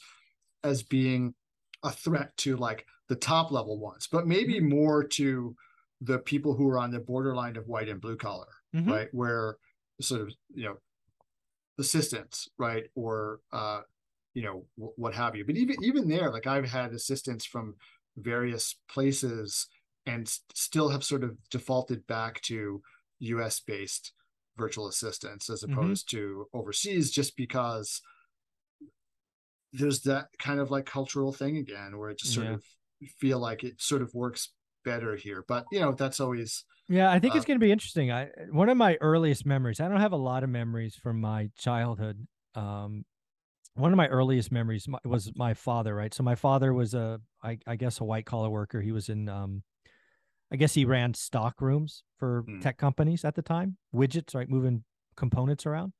as 0.62 0.82
being 0.82 1.34
a 1.82 1.90
threat 1.90 2.36
to 2.38 2.56
like 2.56 2.86
the 3.08 3.16
top 3.16 3.50
level 3.50 3.78
ones, 3.78 4.08
but 4.10 4.26
maybe 4.26 4.56
mm-hmm. 4.56 4.68
more 4.68 5.04
to 5.04 5.54
the 6.00 6.18
people 6.18 6.54
who 6.54 6.68
are 6.68 6.78
on 6.78 6.90
the 6.90 7.00
borderline 7.00 7.56
of 7.56 7.66
white 7.66 7.88
and 7.88 8.00
blue 8.00 8.16
collar, 8.16 8.48
mm-hmm. 8.74 8.90
right? 8.90 9.08
Where 9.12 9.56
sort 10.00 10.22
of, 10.22 10.28
you 10.54 10.64
know, 10.64 10.76
assistants, 11.78 12.48
right? 12.58 12.84
Or, 12.94 13.40
uh, 13.52 13.80
you 14.34 14.42
know, 14.42 14.64
w- 14.76 14.92
what 14.96 15.14
have 15.14 15.34
you. 15.34 15.44
But 15.44 15.56
even, 15.56 15.76
even 15.82 16.08
there, 16.08 16.30
like 16.30 16.46
I've 16.46 16.68
had 16.68 16.92
assistants 16.92 17.44
from 17.44 17.74
various 18.16 18.76
places 18.88 19.66
and 20.06 20.26
s- 20.26 20.40
still 20.54 20.88
have 20.90 21.02
sort 21.02 21.24
of 21.24 21.36
defaulted 21.50 22.06
back 22.06 22.40
to 22.42 22.82
US 23.20 23.60
based 23.60 24.12
virtual 24.56 24.88
assistants 24.88 25.48
as 25.50 25.62
mm-hmm. 25.62 25.72
opposed 25.72 26.08
mm-hmm. 26.08 26.18
to 26.18 26.46
overseas 26.52 27.10
just 27.10 27.36
because 27.36 28.00
there's 29.72 30.00
that 30.02 30.28
kind 30.38 30.60
of 30.60 30.70
like 30.70 30.86
cultural 30.86 31.32
thing 31.32 31.58
again 31.58 31.98
where 31.98 32.10
it 32.10 32.18
just 32.18 32.34
sort 32.34 32.46
Yeah. 32.46 32.54
of 32.54 32.64
feel 33.18 33.38
like 33.38 33.64
it 33.64 33.80
sort 33.80 34.02
of 34.02 34.12
works 34.14 34.52
better 34.84 35.14
here. 35.14 35.44
But 35.46 35.66
you 35.70 35.80
know, 35.80 35.92
that's 35.92 36.20
always 36.20 36.64
Yeah, 36.88 37.10
I 37.10 37.18
think 37.18 37.34
it's 37.34 37.44
Uh, 37.44 37.48
going 37.48 37.60
to 37.60 37.64
be 37.64 37.70
interesting. 37.70 38.10
I 38.10 38.30
one 38.50 38.70
of 38.70 38.76
my 38.78 38.96
earliest 39.00 39.44
memories. 39.44 39.78
I 39.78 39.88
don't 39.88 40.00
have 40.00 40.12
a 40.12 40.16
lot 40.16 40.42
of 40.42 40.50
memories 40.50 40.94
from 40.96 41.20
my 41.20 41.50
childhood. 41.58 42.26
Um, 42.54 43.04
one 43.74 43.92
of 43.92 43.96
my 43.96 44.08
earliest 44.08 44.50
memories 44.50 44.88
was 45.04 45.30
my 45.36 45.54
father. 45.54 45.94
Right, 45.94 46.12
so 46.14 46.22
my 46.22 46.34
father 46.34 46.72
was 46.72 46.94
a, 46.94 47.20
I, 47.42 47.58
I 47.66 47.76
guess, 47.76 48.00
a 48.00 48.04
white 48.04 48.26
collar 48.26 48.50
worker. 48.50 48.80
He 48.80 48.90
was 48.92 49.08
in, 49.08 49.28
um, 49.28 49.62
I 50.50 50.56
guess, 50.56 50.74
he 50.74 50.84
ran 50.84 51.14
stock 51.14 51.60
rooms 51.60 52.04
for 52.18 52.44
Hmm. 52.46 52.60
tech 52.60 52.78
companies 52.78 53.24
at 53.24 53.34
the 53.34 53.42
time, 53.42 53.76
widgets, 53.94 54.34
right, 54.34 54.48
moving 54.48 54.84
components 55.16 55.66
around. 55.66 55.92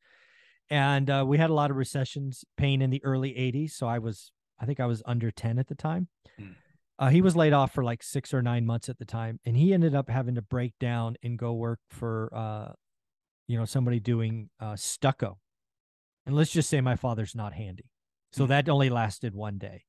And 0.70 1.08
uh, 1.10 1.24
we 1.26 1.38
had 1.38 1.50
a 1.50 1.54
lot 1.54 1.70
of 1.70 1.76
recessions, 1.76 2.44
pain 2.56 2.82
in 2.82 2.90
the 2.90 3.02
early 3.04 3.32
'80s. 3.36 3.74
So 3.74 3.86
I 3.86 3.98
was, 3.98 4.32
I 4.58 4.66
think 4.66 4.80
I 4.80 4.86
was 4.86 5.02
under 5.06 5.30
ten 5.30 5.58
at 5.58 5.68
the 5.68 5.74
time. 5.74 6.08
Hmm. 6.38 6.52
Uh, 6.98 7.10
he 7.10 7.22
was 7.22 7.36
laid 7.36 7.52
off 7.52 7.72
for 7.72 7.84
like 7.84 8.02
six 8.02 8.34
or 8.34 8.42
nine 8.42 8.66
months 8.66 8.88
at 8.88 8.98
the 8.98 9.04
time, 9.04 9.38
and 9.44 9.56
he 9.56 9.72
ended 9.72 9.94
up 9.94 10.08
having 10.08 10.34
to 10.34 10.42
break 10.42 10.74
down 10.80 11.16
and 11.22 11.38
go 11.38 11.52
work 11.54 11.78
for, 11.88 12.28
uh, 12.34 12.72
you 13.46 13.56
know, 13.56 13.64
somebody 13.64 14.00
doing 14.00 14.50
uh, 14.60 14.74
stucco. 14.76 15.38
And 16.26 16.34
let's 16.34 16.50
just 16.50 16.68
say 16.68 16.80
my 16.80 16.96
father's 16.96 17.34
not 17.36 17.52
handy, 17.54 17.90
so 18.32 18.44
Hmm. 18.44 18.48
that 18.48 18.68
only 18.68 18.90
lasted 18.90 19.34
one 19.34 19.58
day. 19.58 19.84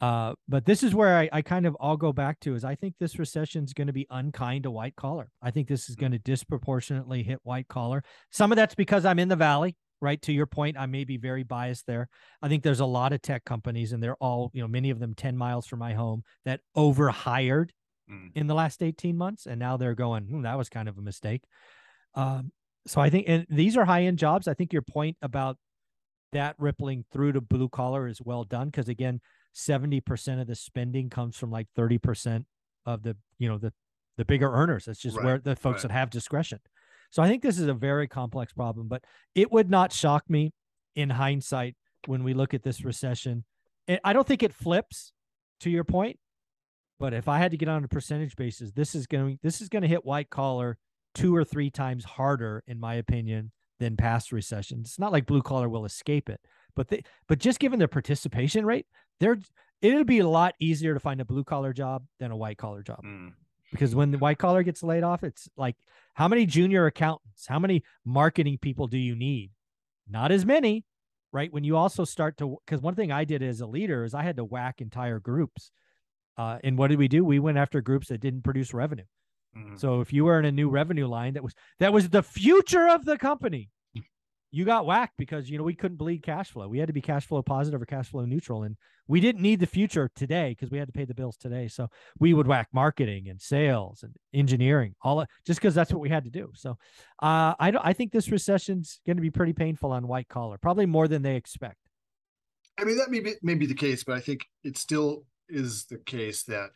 Uh, 0.00 0.34
but 0.46 0.66
this 0.66 0.82
is 0.82 0.94
where 0.94 1.16
I, 1.16 1.28
I 1.32 1.42
kind 1.42 1.64
of 1.66 1.74
all 1.76 1.96
go 1.96 2.12
back 2.12 2.38
to 2.40 2.54
is 2.54 2.64
I 2.64 2.74
think 2.74 2.94
this 3.00 3.18
recession 3.18 3.64
is 3.64 3.72
going 3.72 3.86
to 3.86 3.92
be 3.94 4.06
unkind 4.10 4.64
to 4.64 4.70
white 4.70 4.94
collar. 4.96 5.30
I 5.40 5.50
think 5.50 5.68
this 5.68 5.88
is 5.88 5.96
going 5.96 6.12
to 6.12 6.18
disproportionately 6.18 7.22
hit 7.22 7.38
white 7.44 7.68
collar. 7.68 8.04
Some 8.30 8.52
of 8.52 8.56
that's 8.56 8.74
because 8.74 9.06
I'm 9.06 9.18
in 9.18 9.28
the 9.28 9.36
valley, 9.36 9.74
right? 10.02 10.20
To 10.22 10.32
your 10.32 10.46
point, 10.46 10.76
I 10.78 10.84
may 10.84 11.04
be 11.04 11.16
very 11.16 11.44
biased 11.44 11.86
there. 11.86 12.08
I 12.42 12.48
think 12.48 12.62
there's 12.62 12.80
a 12.80 12.86
lot 12.86 13.14
of 13.14 13.22
tech 13.22 13.44
companies, 13.46 13.92
and 13.92 14.02
they're 14.02 14.16
all, 14.16 14.50
you 14.52 14.60
know, 14.60 14.68
many 14.68 14.90
of 14.90 14.98
them 14.98 15.14
10 15.14 15.34
miles 15.36 15.66
from 15.66 15.78
my 15.78 15.94
home 15.94 16.24
that 16.44 16.60
overhired 16.74 17.72
Mm. 18.08 18.30
in 18.36 18.46
the 18.46 18.54
last 18.54 18.84
18 18.84 19.16
months. 19.16 19.46
And 19.46 19.58
now 19.58 19.76
they're 19.76 19.96
going, 19.96 20.26
hmm, 20.26 20.42
that 20.42 20.56
was 20.56 20.68
kind 20.68 20.88
of 20.88 20.96
a 20.96 21.02
mistake. 21.02 21.42
Um, 22.14 22.52
so 22.86 23.00
I 23.00 23.10
think, 23.10 23.24
and 23.28 23.44
these 23.50 23.76
are 23.76 23.84
high 23.84 24.04
end 24.04 24.18
jobs. 24.18 24.46
I 24.46 24.54
think 24.54 24.72
your 24.72 24.82
point 24.82 25.16
about 25.22 25.58
that 26.32 26.54
rippling 26.58 27.04
through 27.12 27.32
to 27.32 27.40
blue 27.40 27.68
collar 27.68 28.06
is 28.06 28.22
well 28.22 28.44
done 28.44 28.68
because 28.68 28.88
again, 28.88 29.20
70% 29.56 30.40
of 30.40 30.46
the 30.46 30.54
spending 30.54 31.08
comes 31.08 31.36
from 31.36 31.50
like 31.50 31.66
30% 31.76 32.44
of 32.84 33.02
the, 33.02 33.16
you 33.38 33.48
know, 33.48 33.58
the, 33.58 33.72
the 34.18 34.24
bigger 34.24 34.52
earners. 34.52 34.84
That's 34.84 35.00
just 35.00 35.16
Right, 35.16 35.24
where 35.24 35.38
the 35.38 35.56
folks 35.56 35.82
right. 35.82 35.88
that 35.88 35.92
have 35.92 36.10
discretion. 36.10 36.60
So 37.10 37.22
I 37.22 37.28
think 37.28 37.42
this 37.42 37.58
is 37.58 37.66
a 37.66 37.74
very 37.74 38.06
complex 38.06 38.52
problem, 38.52 38.88
but 38.88 39.02
it 39.34 39.50
would 39.50 39.70
not 39.70 39.92
shock 39.92 40.28
me 40.28 40.52
in 40.94 41.10
hindsight 41.10 41.76
when 42.06 42.22
we 42.22 42.34
look 42.34 42.52
at 42.54 42.62
this 42.62 42.84
recession. 42.84 43.44
I 44.04 44.12
don't 44.12 44.26
think 44.26 44.42
it 44.42 44.52
flips 44.52 45.12
to 45.60 45.70
your 45.70 45.84
point, 45.84 46.18
but 46.98 47.14
if 47.14 47.28
I 47.28 47.38
had 47.38 47.52
to 47.52 47.56
get 47.56 47.68
on 47.68 47.84
a 47.84 47.88
percentage 47.88 48.36
basis, 48.36 48.72
this 48.72 48.94
is 48.94 49.06
going 49.06 49.38
this 49.42 49.60
is 49.60 49.68
going 49.68 49.82
to 49.82 49.88
hit 49.88 50.04
white 50.04 50.28
collar 50.28 50.76
two 51.14 51.34
or 51.34 51.44
three 51.44 51.70
times 51.70 52.04
harder, 52.04 52.62
in 52.66 52.80
my 52.80 52.94
opinion, 52.94 53.52
than 53.78 53.96
past 53.96 54.32
recessions. 54.32 54.88
It's 54.88 54.98
not 54.98 55.12
like 55.12 55.26
blue 55.26 55.42
collar 55.42 55.68
will 55.68 55.84
escape 55.84 56.28
it, 56.28 56.40
but 56.76 56.88
they 56.88 57.02
but 57.26 57.38
just 57.40 57.58
given 57.58 57.78
their 57.80 57.88
participation 57.88 58.64
rate, 58.64 58.86
they're 59.18 59.38
it'll 59.82 60.04
be 60.04 60.20
a 60.20 60.28
lot 60.28 60.54
easier 60.60 60.94
to 60.94 61.00
find 61.00 61.20
a 61.20 61.24
blue 61.24 61.42
collar 61.44 61.72
job 61.72 62.04
than 62.20 62.30
a 62.30 62.36
white 62.36 62.58
collar 62.58 62.82
job 62.82 63.00
Mm. 63.04 63.32
because 63.72 63.94
when 63.94 64.10
the 64.12 64.18
white 64.18 64.38
collar 64.38 64.62
gets 64.62 64.82
laid 64.82 65.02
off, 65.02 65.24
it's 65.24 65.48
like 65.56 65.76
how 66.14 66.28
many 66.28 66.46
junior 66.46 66.86
accountants, 66.86 67.46
how 67.46 67.58
many 67.58 67.82
marketing 68.04 68.58
people 68.60 68.86
do 68.86 68.96
you 68.98 69.14
need? 69.16 69.50
Not 70.08 70.30
as 70.32 70.46
many, 70.46 70.84
right? 71.32 71.52
When 71.52 71.64
you 71.64 71.76
also 71.76 72.04
start 72.04 72.36
to, 72.38 72.56
because 72.64 72.80
one 72.80 72.94
thing 72.94 73.10
I 73.12 73.24
did 73.24 73.42
as 73.42 73.60
a 73.60 73.66
leader 73.66 74.04
is 74.04 74.14
I 74.14 74.22
had 74.22 74.36
to 74.36 74.44
whack 74.44 74.80
entire 74.80 75.18
groups. 75.18 75.72
Uh, 76.38 76.58
and 76.62 76.78
what 76.78 76.88
did 76.88 76.98
we 76.98 77.08
do? 77.08 77.24
We 77.24 77.38
went 77.38 77.58
after 77.58 77.80
groups 77.80 78.08
that 78.08 78.20
didn't 78.20 78.42
produce 78.42 78.72
revenue. 78.72 79.04
Mm. 79.56 79.78
So 79.78 80.00
if 80.00 80.12
you 80.12 80.24
were 80.24 80.38
in 80.38 80.44
a 80.44 80.52
new 80.52 80.68
revenue 80.70 81.06
line 81.06 81.34
that 81.34 81.42
was 81.42 81.54
that 81.80 81.92
was 81.92 82.08
the 82.10 82.22
future 82.22 82.88
of 82.88 83.04
the 83.04 83.18
company, 83.18 83.68
you 84.56 84.64
got 84.64 84.86
whacked 84.86 85.18
because 85.18 85.50
you 85.50 85.58
know 85.58 85.64
we 85.64 85.74
couldn't 85.74 85.98
bleed 85.98 86.22
cash 86.22 86.50
flow. 86.50 86.66
We 86.66 86.78
had 86.78 86.86
to 86.86 86.92
be 86.94 87.02
cash 87.02 87.26
flow 87.26 87.42
positive 87.42 87.82
or 87.82 87.84
cash 87.84 88.08
flow 88.08 88.24
neutral, 88.24 88.62
and 88.62 88.76
we 89.06 89.20
didn't 89.20 89.42
need 89.42 89.60
the 89.60 89.66
future 89.66 90.10
today 90.16 90.50
because 90.50 90.70
we 90.70 90.78
had 90.78 90.88
to 90.88 90.92
pay 90.92 91.04
the 91.04 91.14
bills 91.14 91.36
today. 91.36 91.68
So 91.68 91.88
we 92.18 92.32
would 92.32 92.46
whack 92.46 92.68
marketing 92.72 93.28
and 93.28 93.38
sales 93.38 94.02
and 94.02 94.16
engineering 94.32 94.94
all 95.02 95.20
of- 95.20 95.28
just 95.46 95.60
because 95.60 95.74
that's 95.74 95.92
what 95.92 96.00
we 96.00 96.08
had 96.08 96.24
to 96.24 96.30
do. 96.30 96.50
So 96.54 96.78
uh, 97.22 97.54
I 97.60 97.70
don't. 97.70 97.84
I 97.84 97.92
think 97.92 98.12
this 98.12 98.30
recession's 98.30 99.00
going 99.06 99.16
to 99.18 99.22
be 99.22 99.30
pretty 99.30 99.52
painful 99.52 99.92
on 99.92 100.08
white 100.08 100.28
collar, 100.28 100.56
probably 100.56 100.86
more 100.86 101.06
than 101.06 101.20
they 101.20 101.36
expect. 101.36 101.76
I 102.78 102.84
mean, 102.84 102.96
that 102.96 103.10
may 103.10 103.20
be, 103.20 103.34
may 103.42 103.54
be 103.54 103.66
the 103.66 103.74
case, 103.74 104.04
but 104.04 104.16
I 104.16 104.20
think 104.20 104.46
it 104.64 104.78
still 104.78 105.24
is 105.50 105.84
the 105.86 105.98
case 105.98 106.44
that 106.44 106.70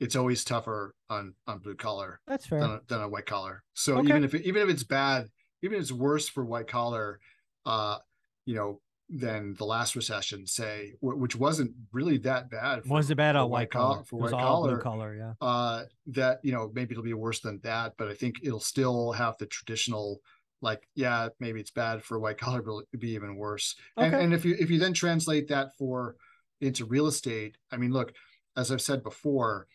it's 0.00 0.16
always 0.16 0.44
tougher 0.44 0.94
on 1.10 1.34
on 1.46 1.58
blue 1.58 1.74
collar 1.74 2.20
That's 2.26 2.46
fair. 2.46 2.60
than, 2.60 2.80
than 2.88 3.00
a 3.02 3.08
white 3.08 3.26
collar. 3.26 3.62
So 3.74 3.98
Okay. 3.98 4.08
even 4.08 4.24
if 4.24 4.32
it, 4.34 4.42
even 4.46 4.62
if 4.62 4.68
it's 4.70 4.84
bad, 4.84 5.28
even 5.62 5.76
if 5.76 5.82
it's 5.82 5.92
worse 5.92 6.28
for 6.28 6.44
white 6.44 6.68
collar, 6.68 7.20
uh, 7.66 7.98
you 8.46 8.54
know, 8.54 8.80
than 9.10 9.54
the 9.54 9.64
last 9.64 9.96
recession, 9.96 10.46
say, 10.46 10.92
wh- 11.00 11.18
which 11.18 11.34
wasn't 11.34 11.72
really 11.92 12.18
that 12.18 12.50
bad. 12.50 12.82
For, 12.82 12.90
Wasn't 12.90 13.16
bad 13.16 13.34
for 13.34 13.38
on 13.40 13.50
white 13.50 13.70
collar. 13.70 14.04
for 14.04 14.18
It 14.20 14.22
was 14.24 14.32
white 14.32 14.42
all 14.44 14.62
blue 14.64 14.78
collar. 14.78 15.14
collar. 15.14 15.16
Yeah. 15.16 15.32
uh 15.46 15.84
that 16.08 16.40
you 16.42 16.52
know 16.52 16.70
maybe 16.74 16.92
it'll 16.92 17.02
be 17.02 17.14
worse 17.14 17.40
than 17.40 17.58
that 17.62 17.94
but 17.98 18.08
i 18.08 18.14
think 18.14 18.36
it'll 18.42 18.60
still 18.60 19.12
have 19.12 19.36
the 19.38 19.46
traditional 19.46 20.20
like 20.62 20.86
yeah 20.94 21.28
maybe 21.40 21.58
it's 21.60 21.70
bad 21.70 22.02
for 22.02 22.18
white 22.18 22.38
collar 22.38 22.60
but 22.62 22.70
it'll 22.92 23.00
be 23.00 23.10
even 23.12 23.36
worse 23.36 23.76
and, 23.96 24.14
and 24.14 24.34
if 24.34 24.44
you 24.44 24.56
if 24.58 24.70
you 24.70 24.78
then 24.78 24.92
translate 24.94 25.48
that 25.48 25.74
for 25.76 26.16
into 26.60 26.84
real 26.86 27.06
estate 27.06 27.56
i 27.72 27.76
mean 27.76 27.92
look 27.92 28.12
as 28.56 28.70
i've 28.72 28.80
said 28.82 29.02
before 29.02 29.66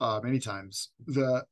uh 0.00 0.20
many 0.22 0.38
times 0.38 0.90
the 1.06 1.44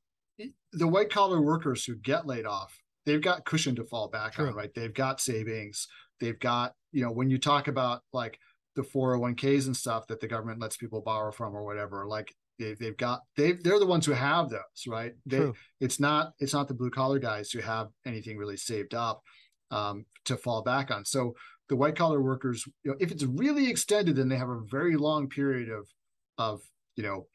the 0.73 0.87
white 0.89 1.11
collar 1.11 1.41
workers 1.41 1.85
who 1.85 1.95
get 1.97 2.27
laid 2.27 2.47
off 2.47 2.83
they've 3.11 3.23
got 3.23 3.45
cushion 3.45 3.75
to 3.75 3.85
fall 3.85 4.09
back 4.09 4.35
True. 4.35 4.49
on 4.49 4.55
right 4.55 4.73
they've 4.75 4.95
got 4.95 5.21
savings 5.21 5.89
they've 6.21 6.39
got 6.39 6.75
you 6.93 7.05
know 7.05 7.11
when 7.11 7.29
you 7.29 7.39
talk 7.39 7.67
about 7.67 8.03
like 8.13 8.39
the 8.77 8.83
401ks 8.83 9.67
and 9.67 9.77
stuff 9.77 10.07
that 10.07 10.21
the 10.21 10.29
government 10.29 10.61
lets 10.61 10.77
people 10.77 11.01
borrow 11.01 11.33
from 11.33 11.57
or 11.57 11.65
whatever 11.65 12.07
like 12.07 12.33
they, 12.59 12.75
they've 12.75 12.97
got 12.97 13.23
they 13.37 13.53
they're 13.53 13.81
the 13.81 13.87
ones 13.87 14.07
who 14.07 14.13
have 14.13 14.49
those 14.49 14.61
right 14.87 15.15
they 15.27 15.39
True. 15.39 15.55
it's 15.81 15.99
not 15.99 16.35
it's 16.39 16.53
not 16.53 16.69
the 16.69 16.75
blue 16.75 16.91
collar 16.91 17.19
guys 17.19 17.51
who 17.51 17.61
have 17.61 17.89
anything 18.07 18.37
really 18.37 18.57
saved 18.57 18.95
up 18.95 19.23
um, 19.73 20.05
to 20.25 20.37
fall 20.37 20.63
back 20.63 20.91
on 20.91 21.05
so 21.05 21.35
the 21.69 21.77
white 21.77 21.97
collar 21.97 22.23
workers 22.23 22.65
you 22.85 22.91
know 22.91 22.97
if 23.01 23.11
it's 23.11 23.25
really 23.25 23.69
extended 23.69 24.19
and 24.19 24.31
they 24.31 24.37
have 24.37 24.49
a 24.49 24.61
very 24.71 24.97
long 24.97 25.29
period 25.29 25.69
of 25.69 25.89
of 26.39 26.63
you 26.97 27.03
know 27.03 27.27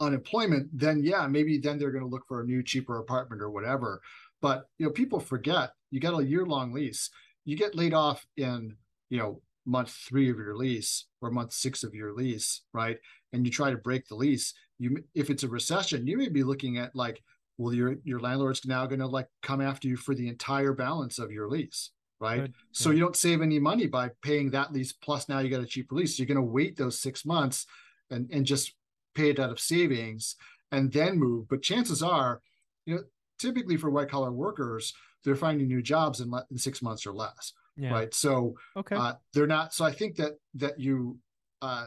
unemployment 0.00 0.68
then 0.72 1.02
yeah 1.02 1.26
maybe 1.26 1.58
then 1.58 1.78
they're 1.78 1.90
going 1.92 2.04
to 2.04 2.08
look 2.10 2.26
for 2.26 2.40
a 2.40 2.46
new 2.46 2.62
cheaper 2.62 2.98
apartment 2.98 3.42
or 3.42 3.50
whatever. 3.50 4.00
But 4.40 4.64
you 4.78 4.86
know 4.86 4.92
people 4.92 5.20
forget 5.20 5.72
you 5.90 6.00
got 6.00 6.18
a 6.18 6.24
year 6.24 6.46
long 6.46 6.72
lease. 6.72 7.10
You 7.44 7.56
get 7.56 7.74
laid 7.74 7.94
off 7.94 8.24
in 8.36 8.76
you 9.10 9.18
know 9.18 9.42
month 9.66 9.90
three 9.90 10.30
of 10.30 10.38
your 10.38 10.56
lease 10.56 11.06
or 11.20 11.30
month 11.30 11.52
six 11.52 11.84
of 11.84 11.94
your 11.94 12.12
lease 12.14 12.62
right? 12.72 12.98
And 13.32 13.44
you 13.44 13.52
try 13.52 13.70
to 13.70 13.76
break 13.76 14.08
the 14.08 14.14
lease. 14.16 14.54
You 14.78 15.04
if 15.14 15.28
it's 15.30 15.42
a 15.42 15.48
recession 15.48 16.06
you 16.06 16.16
may 16.16 16.28
be 16.28 16.42
looking 16.42 16.78
at 16.78 16.96
like 16.96 17.22
well 17.58 17.74
your 17.74 17.96
your 18.04 18.20
landlord's 18.20 18.64
now 18.64 18.86
going 18.86 19.00
to 19.00 19.06
like 19.06 19.28
come 19.42 19.60
after 19.60 19.86
you 19.86 19.96
for 19.98 20.14
the 20.14 20.28
entire 20.28 20.72
balance 20.72 21.18
of 21.18 21.30
your 21.30 21.48
lease 21.48 21.90
right? 22.22 22.40
Good. 22.42 22.54
so 22.72 22.90
Yeah. 22.90 22.94
you 22.96 23.00
don't 23.00 23.16
save 23.16 23.40
any 23.40 23.58
money 23.58 23.86
by 23.86 24.10
paying 24.22 24.50
that 24.50 24.72
lease 24.74 24.92
plus 24.92 25.26
now 25.28 25.38
you 25.38 25.48
got 25.50 25.62
a 25.62 25.66
cheap 25.66 25.90
lease. 25.90 26.18
You're 26.18 26.26
going 26.26 26.36
to 26.36 26.42
wait 26.42 26.76
those 26.76 26.98
six 27.00 27.24
months 27.24 27.66
and 28.10 28.28
and 28.30 28.44
just 28.46 28.74
pay 29.14 29.30
it 29.30 29.38
out 29.38 29.50
of 29.50 29.60
savings 29.60 30.36
and 30.72 30.92
then 30.92 31.18
move 31.18 31.48
but 31.48 31.62
chances 31.62 32.02
are 32.02 32.40
you 32.86 32.94
know 32.94 33.02
typically 33.38 33.76
for 33.76 33.90
white 33.90 34.08
collar 34.08 34.32
workers 34.32 34.92
they're 35.24 35.36
finding 35.36 35.66
new 35.68 35.82
jobs 35.82 36.20
in, 36.20 36.30
le- 36.30 36.46
in 36.50 36.56
six 36.58 36.80
months 36.82 37.06
or 37.06 37.12
less 37.12 37.52
Yeah. 37.76 37.92
right 37.92 38.14
so 38.14 38.54
Okay. 38.76 38.96
uh, 38.96 39.14
they're 39.32 39.46
not 39.46 39.74
so 39.74 39.84
i 39.84 39.92
think 39.92 40.16
that 40.16 40.34
that 40.54 40.78
you 40.78 41.18
uh 41.62 41.86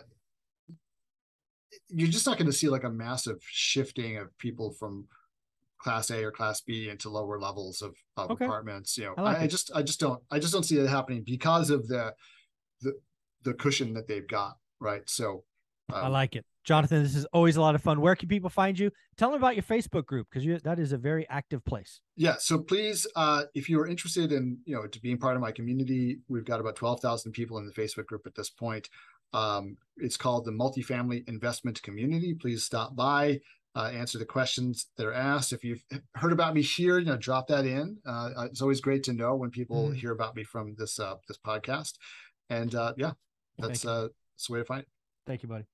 you're 1.89 2.07
just 2.07 2.25
not 2.25 2.37
going 2.37 2.47
to 2.51 2.53
see 2.57 2.69
like 2.69 2.83
a 2.83 2.89
massive 2.89 3.37
shifting 3.41 4.17
of 4.17 4.35
people 4.37 4.71
from 4.71 5.07
class 5.79 6.09
a 6.11 6.23
or 6.23 6.31
class 6.31 6.61
b 6.61 6.89
into 6.89 7.09
lower 7.09 7.39
levels 7.39 7.81
of, 7.81 7.95
of 8.17 8.31
Okay. 8.31 8.45
apartments 8.45 8.97
you 8.97 9.05
know 9.05 9.13
I 9.17 9.21
I, 9.21 9.23
like 9.25 9.41
I 9.41 9.43
it. 9.45 9.47
just 9.49 9.71
i 9.75 9.81
just 9.81 9.99
don't 9.99 10.21
i 10.31 10.39
just 10.39 10.53
don't 10.53 10.63
see 10.63 10.77
it 10.77 10.87
happening 10.87 11.23
because 11.25 11.69
of 11.69 11.87
the 11.87 12.13
the 12.81 12.93
the 13.43 13.53
cushion 13.53 13.93
that 13.93 14.07
they've 14.07 14.27
got 14.27 14.57
right 14.79 15.01
so 15.09 15.43
I 15.93 16.05
um, 16.07 16.11
like 16.11 16.35
it. 16.35 16.45
Jonathan, 16.63 17.03
this 17.03 17.15
is 17.15 17.25
always 17.33 17.57
a 17.57 17.61
lot 17.61 17.75
of 17.75 17.81
fun. 17.81 17.99
Where 17.99 18.15
can 18.15 18.29
people 18.29 18.49
find 18.49 18.79
you? 18.79 18.89
Tell 19.17 19.29
them 19.31 19.37
about 19.37 19.55
your 19.55 19.63
Facebook 19.63 20.05
group 20.05 20.27
because 20.31 20.61
that 20.63 20.79
is 20.79 20.93
a 20.93 20.97
very 20.97 21.27
active 21.29 21.63
place. 21.65 21.99
yeah 22.15 22.35
so 22.39 22.57
please 22.59 23.05
uh 23.15 23.43
if 23.53 23.67
you 23.69 23.79
are 23.81 23.87
interested 23.87 24.31
in 24.31 24.57
you 24.65 24.75
know 24.75 24.87
to 24.87 24.99
being 25.01 25.17
part 25.17 25.35
of 25.35 25.41
my 25.41 25.51
community 25.51 26.19
we've 26.29 26.45
got 26.45 26.59
about 26.59 26.75
12,000 26.75 27.31
people 27.31 27.57
in 27.57 27.65
the 27.65 27.73
facebook 27.73 28.05
group 28.05 28.23
at 28.25 28.35
this 28.35 28.49
point 28.49 28.87
um 29.33 29.75
it's 29.97 30.17
called 30.17 30.45
the 30.45 30.51
multifamily 30.51 31.27
investment 31.27 31.81
community 31.83 32.33
please 32.33 32.63
stop 32.63 32.95
by 32.95 33.39
uh, 33.75 33.89
answer 34.01 34.17
the 34.19 34.25
questions 34.37 34.87
that 34.97 35.05
are 35.07 35.13
asked 35.33 35.51
if 35.53 35.63
you've 35.63 35.83
heard 36.15 36.31
about 36.31 36.53
me 36.53 36.61
here 36.61 36.97
you 36.99 37.05
know 37.05 37.17
drop 37.17 37.47
that 37.47 37.65
in 37.65 37.97
uh, 38.05 38.29
it's 38.49 38.61
always 38.61 38.79
great 38.81 39.03
to 39.03 39.13
know 39.13 39.35
when 39.35 39.49
people 39.49 39.89
Mhm. 39.89 39.95
hear 40.01 40.11
about 40.11 40.35
me 40.35 40.43
from 40.43 40.75
this 40.77 40.99
uh 40.99 41.15
this 41.27 41.39
podcast 41.51 41.93
And 42.49 42.71
uh, 42.75 42.93
yeah, 42.97 43.13
that's 43.57 43.83
you. 43.83 43.89
uh, 43.89 44.07
that's 44.33 44.45
the 44.47 44.53
way 44.53 44.59
to 44.59 44.65
find 44.65 44.81
it. 44.81 44.89
Thank 45.25 45.41
you, 45.43 45.49
buddy. 45.49 45.65